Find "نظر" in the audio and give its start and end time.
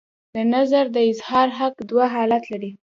0.53-0.85